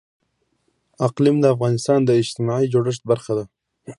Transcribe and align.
اقلیم 1.07 1.35
د 1.41 1.45
افغانستان 1.55 1.99
د 2.05 2.09
اجتماعي 2.21 2.65
جوړښت 2.73 3.01
برخه 3.11 3.31
ده. 3.37 3.45